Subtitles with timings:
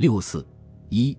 [0.00, 0.42] 六四
[0.88, 1.14] 一，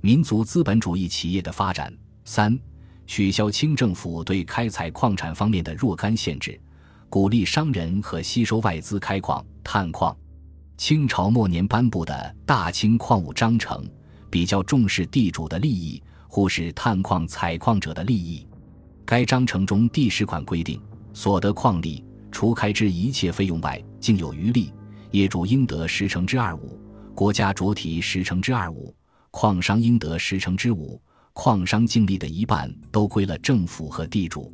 [0.00, 1.96] 民族资本主义企业的发展。
[2.24, 2.58] 三，
[3.06, 6.60] 取消清政府对开采矿产方面的若干限制，
[7.08, 10.16] 鼓励商人和吸收外资开矿、探矿。
[10.76, 12.12] 清朝末年颁布的
[12.44, 13.84] 《大清矿物章程》
[14.28, 18.44] 比较重视地主的利益，忽视探矿采矿者的利益。
[19.04, 24.72] 该章程中第十款规定，所得矿利除开支一切费用外，竟有余利，
[25.12, 26.76] 业主应得十成之二五，
[27.14, 28.94] 国家着提十成之二五，
[29.30, 31.00] 矿商应得十成之五，
[31.32, 34.52] 矿商净利的一半都归了政府和地主。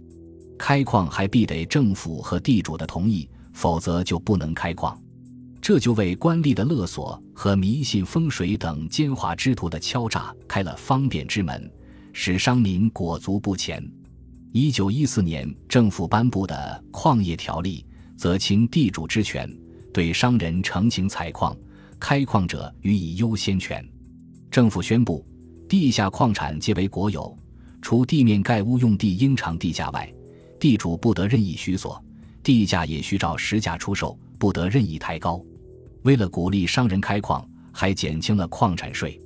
[0.58, 5.00] 开矿还必得政府和地主的同意，否则就不能开矿。
[5.62, 11.70] 这就为官吏的勒索和迷信风水等奸猾之徒的敲诈开了方便之门，
[12.12, 13.82] 使商民裹足不前。
[14.52, 17.84] 一九一四年政府颁布的《矿业条例》
[18.18, 19.50] 则倾地主之权，
[19.92, 21.56] 对商人呈请采矿、
[22.00, 23.86] 开矿者予以优先权。
[24.50, 25.24] 政府宣布，
[25.68, 27.36] 地下矿产皆为国有，
[27.80, 30.12] 除地面盖屋用地应偿地价外，
[30.58, 32.02] 地主不得任意虚索，
[32.42, 35.40] 地价也需照实价出售，不得任意抬高。
[36.02, 39.20] 为了鼓励商人开矿，还减轻了矿产税。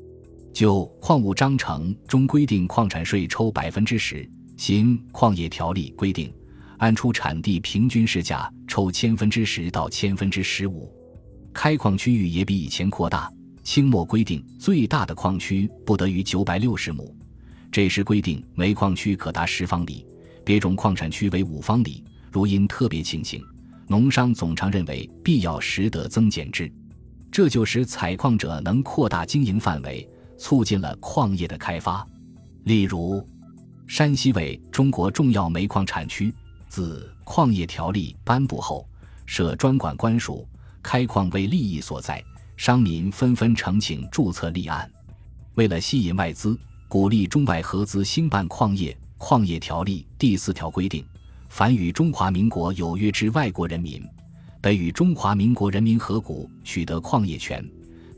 [0.53, 6.33] 就《矿物章程》中规定，矿产税抽百分之十；新矿业条例规定，
[6.79, 10.93] 按出产地平均市价抽千分之十到千分之十五。
[11.55, 13.33] 开矿区域也比以前扩大。
[13.63, 17.17] 清末规定，最大的矿区不得逾九百六十亩，
[17.73, 20.05] 这时规定煤矿区可达十方里，
[20.45, 22.05] 别种矿产区为五方里。
[22.31, 23.43] 如因特别情形。
[23.87, 26.71] 农商总常认为必要时得增减之，
[27.31, 32.05] 这就使采矿者能扩大经营范围，促进了矿业的开发。
[32.65, 33.23] 例如，
[33.87, 36.35] 山西为中国重要煤矿产区，
[36.69, 38.89] 自矿业条例颁布后，
[39.27, 40.49] 设专管官署，
[40.85, 42.23] 开矿为利益所在，
[42.57, 44.89] 商民纷纷呈请注册立案。
[45.55, 51.05] 为了吸引外资，鼓励中外合资兴办矿业，矿业条例第四条规定。
[51.49, 54.05] 凡与中华民国有约之外国人民，
[54.61, 57.65] 得与中华民国人民合股取得矿业权，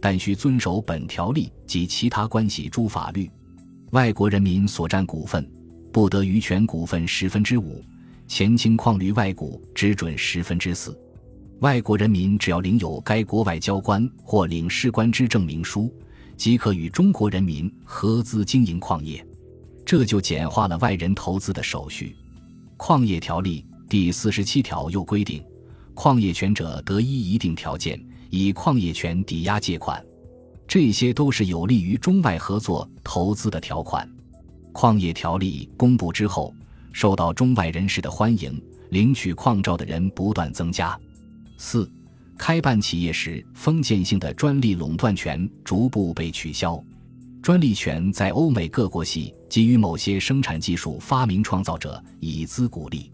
[0.00, 3.30] 但需遵守本条例及其他关系诸法律。
[3.92, 5.48] 外国人民所占股份，
[5.92, 7.80] 不得逾全股份十分之五，
[8.26, 10.98] 前清矿旅外股只准十分之四。
[11.60, 15.90] 外国人民只要领有该国外交官或领事官之证明书，
[16.36, 19.26] 即可与中国人民合资经营矿业，
[19.82, 22.14] 这就简化了外人投资的手续。
[22.76, 25.42] 矿业条例第四十七条又规定，
[25.94, 30.04] 矿业权者得依一定条件以矿业权抵押借款，
[30.68, 34.06] 这些都是有利于中外合作投资的条款。
[34.74, 36.54] 矿业条例公布之后，
[36.92, 40.94] 受到中外人士的欢迎，领取矿照的人不断增加。
[41.56, 41.90] 四，
[42.36, 46.82] 开办企业时封建性的专利垄断权逐步被取消。
[47.42, 53.12] 专利权在欧美各国系给予某些生产技术发明创造者以资鼓励，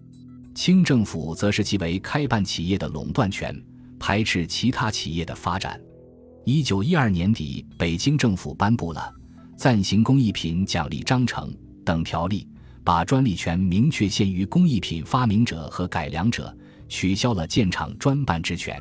[0.55, 3.55] 清政府则是其为开办企业的垄断权，
[3.99, 5.79] 排斥其他企业的发展。
[6.45, 9.13] 一九一二年底，北京政府颁布了
[9.57, 11.51] 《暂行工艺品奖励章程》
[11.85, 12.49] 等条例，
[12.83, 16.57] 把专利权明确限于工艺品发明者和改良者，
[16.93, 18.79] 取消了建厂专办之权。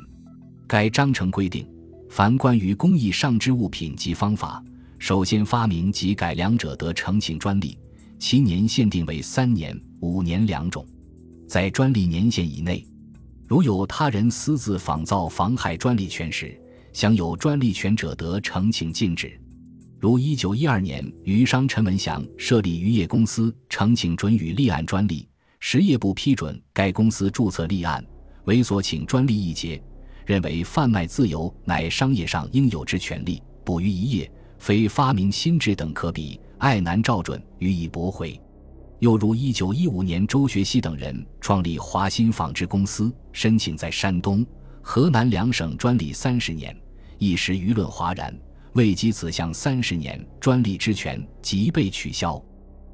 [0.67, 1.65] 该章程规定，
[2.09, 4.61] 凡关于工艺上之物品及方法。
[4.99, 7.77] 首先发明及改良者得呈请专利，
[8.19, 10.85] 其年限定为三年、五年两种。
[11.47, 12.85] 在专利年限以内，
[13.47, 16.59] 如有他人私自仿造妨害专利权时，
[16.91, 19.39] 享有专利权者得呈请禁止。
[20.01, 25.25] 如一九一二年，渔商陈文祥设立渔业公司，呈请准予立案专利，
[25.63, 28.03] 实业部批准该公司注册立案，
[28.45, 29.81] 为所请专利一节，
[30.25, 34.29] 认为贩卖自由乃商业上应有之权利，捕鱼一业。
[34.57, 38.39] 非发明新制等可比，爱难照准，予以驳回。
[38.99, 44.45] 又如一九一五年，周学熙等人创立华新纺织公司，申请在山东、
[44.81, 46.75] 河南两省专利三十年，
[47.17, 48.35] 一时舆论哗然。
[48.73, 52.41] 未及此项三十年专利之权即被取消，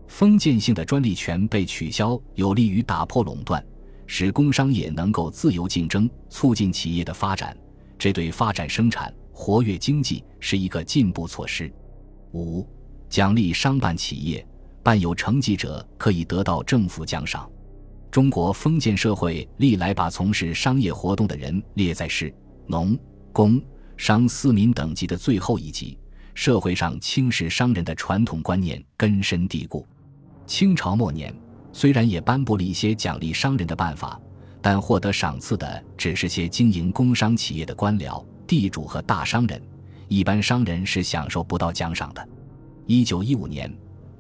[0.08, 3.64] 封建性的专利权被取消，有利于打破垄断，
[4.06, 7.56] 使工商业能够自由竞争，促进企业的发展。
[8.00, 9.14] 这对发展生产。
[9.40, 11.72] 活跃经济是一个进步措施。
[12.34, 12.68] 五、
[13.08, 14.44] 奖励商办企业，
[14.82, 17.48] 办有成绩者可以得到政府奖赏。
[18.10, 22.34] 中国封建社会历来把从事商业活动的人列在士、
[22.66, 22.98] 农、
[23.32, 23.62] 工、
[23.96, 26.00] 商四民等级的最后一级，
[26.34, 29.86] 社会上轻视商人的传统观念根深蒂固。
[30.48, 31.32] 清朝末年，
[31.74, 34.20] 虽然也颁布了一些奖励商人的办法，
[34.62, 38.24] 但获得赏赐的只是些经营工商企业的官僚。
[38.48, 39.62] 地主和大商人，
[40.08, 42.30] 一般商人是享受不到奖赏的。
[42.86, 43.70] 一九一五年，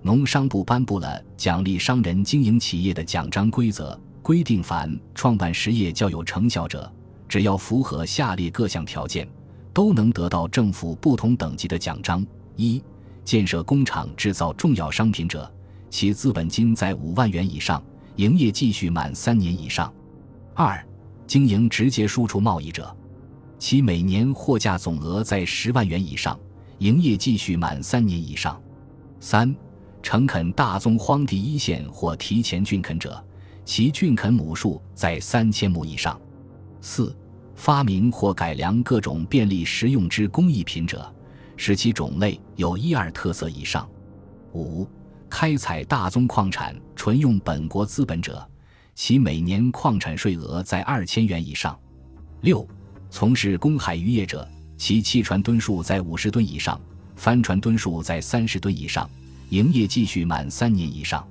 [0.01, 6.91] 农商部颁布了奖励商人经营企业的奖章规则，规定凡创办实业较有成效者，
[7.29, 9.25] 只要符合下列各项条件，
[9.73, 12.27] 都能得到政府不同等级的奖章：
[12.57, 12.83] 一、
[13.23, 15.49] 建设工厂制造重要商品者，
[15.89, 17.83] 其资本金在五万元以上，
[18.15, 19.91] 营业继续满三年以上；
[20.53, 20.85] 二、
[21.25, 22.95] 经营直接输出贸易者，
[23.57, 26.37] 其每年货价总额在十万元以上。
[26.79, 28.61] 营业继续满三年以上，
[29.19, 29.55] 三，
[30.03, 33.19] 诚垦大宗荒地一线或提前竣垦者，
[33.65, 36.15] 其竣垦亩数在三千亩以上；
[36.79, 37.17] 四，
[37.55, 41.11] 发明或改良各种便利实用之工艺品者，
[41.55, 43.83] 使其种类有一二特色以上；
[44.53, 44.87] 五，
[45.29, 48.47] 开采大宗矿产纯用本国资本者，
[48.95, 51.77] 其每年矿产税额在二千元以上；
[52.41, 52.67] 六，
[53.09, 54.47] 从事公海渔业者。
[54.77, 56.79] 其汽船吨数在五十吨以上，
[57.15, 59.09] 帆船吨数在三十吨以上，
[59.49, 61.27] 营业继续满三年以上。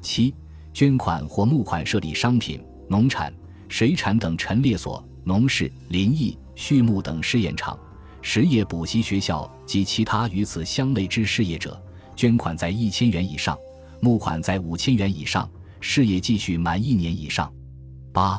[0.00, 0.34] 七、
[0.74, 3.32] 捐款或募款设立商品、农产、
[3.68, 7.78] 水产等陈列所、农事、林艺、畜牧等试验场、
[8.22, 11.80] 实业补习学校及其他与此相类之事业者，
[12.20, 13.56] 捐款在一千元以上，
[13.98, 15.50] 募款在五千元以上，
[15.80, 17.50] 事业继续满一年以上。
[18.12, 18.38] 八、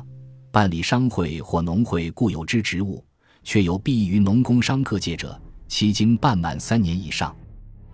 [0.51, 3.03] 办理商会或农会固有之职务。
[3.43, 5.35] 却有弊于农工商各界者，
[5.67, 7.35] 其经办满三年以上，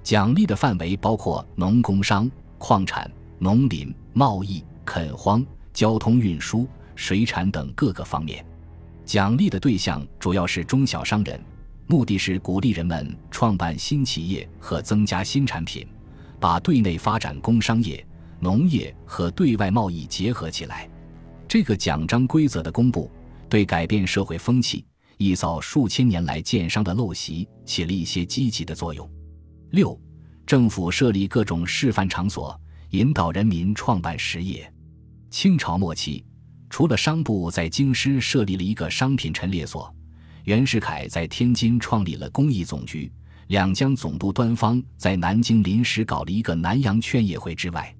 [0.03, 3.09] 奖励的范围包括农工商、矿产、
[3.39, 5.41] 农林、贸易、垦荒、
[5.71, 8.45] 交通运输、水产等各个方面。
[9.05, 11.39] 奖励的对象主要是中小商人，
[11.87, 15.87] 目的是鼓励人们创办新企业和增加新产品，
[16.37, 18.05] 把对内发展工商业、
[18.41, 20.89] 农业和对外贸易结合起来。
[21.47, 23.09] 这个奖章规则的公布，
[23.49, 24.85] 对改变社会风气。
[25.17, 29.09] 一扫数千年来建商的陋习，起了一些积极的作用。
[29.71, 29.99] 六，
[30.45, 32.59] 政府设立各种示范场所，
[32.89, 34.71] 引导人民创办实业。
[35.31, 36.23] 清朝末期，
[36.69, 39.91] 除了商部在京师设立了一个商品陈列所，
[40.47, 43.11] 袁世凯在天津创立了工艺总局，
[43.47, 47.93] 两江总督端方在南京临时搞了一个南洋劝业会之外，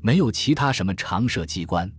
[0.00, 1.92] 没有其他什么常设机关。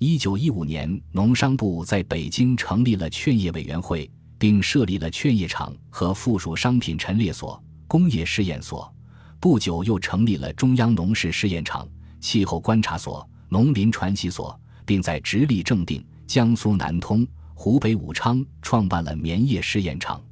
[0.00, 8.92] 一九一五年，农商部在北京成立了劝业委员会，并设立了劝业场和附属商品陈列所、工业试验所。
[9.38, 11.88] 不久，又成立了中央农事试验场、
[12.18, 17.24] 气候观察所、农林传习所，并在直隶正定、江苏南通、
[17.60, 20.24] 湖北武昌创办了棉业试验场。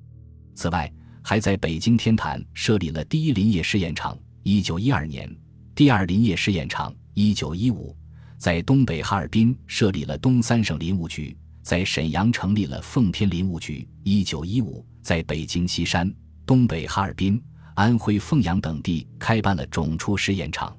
[0.55, 0.91] 此外，
[1.25, 5.29] 还在北京天坛设立了第一林业试验场（一九一二年），
[5.75, 7.97] 第二林业试验场（一九一五）。
[8.39, 13.89] 在东北哈尔滨设立了东三省林务局，在沈阳成立了奉天林务局。
[14.05, 16.09] 一九一五，在北京西山、
[16.47, 17.43] 东北哈尔滨、
[17.75, 20.77] 安徽凤阳等地开办了种畜试验场。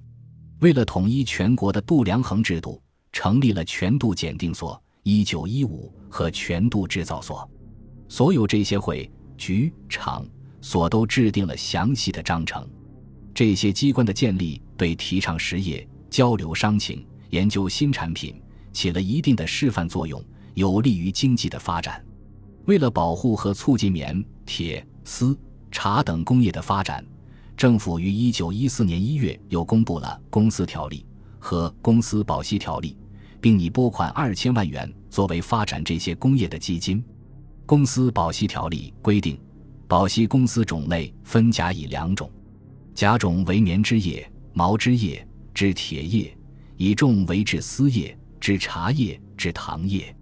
[0.60, 7.50] 为了统一全国的度量衡制度，成立了全度检定所（一九一五）和全度制造所。
[8.10, 10.28] 所有这些会、局、场、
[10.60, 12.68] 所都制定了详细的章程。
[13.34, 17.08] 这些机关的建立，对提倡实业、交流商情。
[17.30, 18.42] 研究新产品
[18.74, 20.22] 起了一定的示范作用，
[20.56, 22.06] 有利于经济的发展。
[22.66, 25.38] 为了保护和促进棉、铁、丝、
[25.72, 27.06] 茶等工业的发展，
[27.56, 31.06] 政府于一九一四年一月又公布了《公司条例》
[31.40, 32.98] 和《公司保息条例》，
[33.42, 37.00] 并拟拨款二千万元作为发展这些工业的基金。
[37.66, 39.40] 《公司保息条例》规定，
[39.88, 42.32] 保息公司种类分甲乙两种，
[42.94, 46.34] 甲种为棉织业、毛织业、制铁业。
[46.78, 50.16] 乙种为制丝业、制茶叶、制糖业，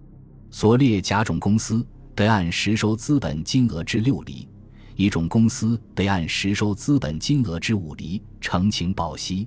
[0.49, 4.47] 所列甲种公司得按实收资本金额之六厘；
[4.95, 9.45] 乙种公司得按实收资本金额之五厘呈请保息。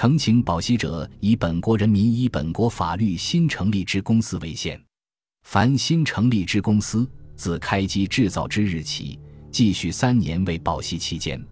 [0.00, 4.80] 呈请保息者，以本国人民依本国法律新成立之公司为限。
[5.42, 9.18] 凡新成立之公司，自开机制造之日起，
[9.50, 11.44] 继续三年为保息期间。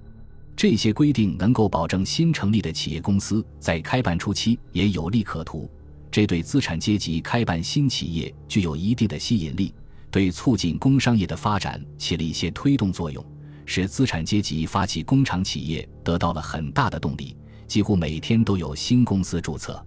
[0.55, 5.69] 这些规定能够保证新成立的企业公司在开办初期也有利可图，
[6.09, 9.75] 这对资产阶级开办新企业具有一定的吸引力，
[10.09, 13.27] 对促进工商业的发展起了一些推动作用，
[13.65, 17.37] 使资产阶级发起工厂企业得到了很大的动力，
[17.67, 19.85] 几乎每天都有新公司注册。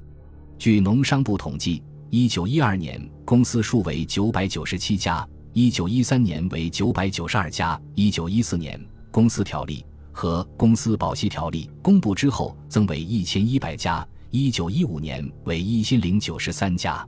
[0.57, 8.79] 据农商部统计，一九一二年公司数为九百九十七家，一九一三年为九百九十二家，一九一四年
[9.11, 9.85] 公司条例。
[10.11, 17.07] 和公司保息条例公布之后，增为一千一百家，一九一五年为一千零九十三家。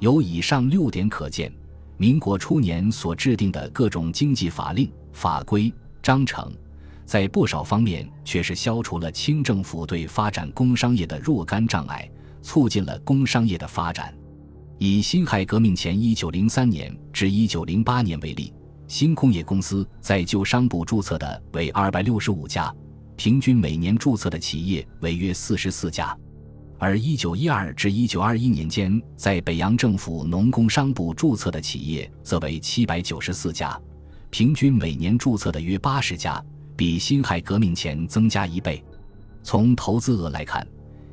[0.00, 1.50] 由以上六点可见，
[1.96, 6.52] 民国初年所制定的各种经济法令、法规、章程，
[7.04, 12.08] 在不少方面却是消除了清政府对发展工商业的若干障碍，
[12.42, 14.14] 促进了工商业的发展。
[14.78, 18.52] 以辛亥革命前一九零三年至一九零八年为例，
[18.88, 22.74] 新工业公司在旧商部注册的为二百六十五家，
[23.16, 26.16] 平均每年注册的企业为约四十四家。
[26.78, 33.80] 而一九一二至一九二一年间，在北洋政府农工商部注册的企业则为七百九十四家，
[34.30, 36.44] 平均每年注册的约八十家，
[36.76, 38.82] 比辛亥革命前增加一倍。
[39.42, 40.66] 从投资额来看，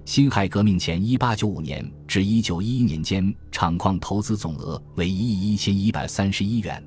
[0.05, 6.83] 辛亥革命前一八九五年至一九一一年间，厂矿投资总额为一亿一千一百三十一元，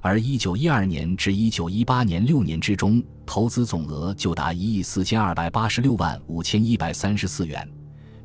[0.00, 7.68] 而一九一二年至一九一八年六年之中，投资总额就达一亿四千二百八十六万五千一百三十四元。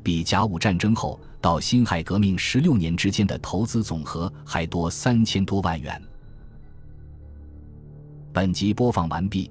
[0.02, 6.02] 比甲午战争后到辛亥革命十六年之间的投资总和还多三千多万元。
[8.32, 9.50] 本集播放完毕，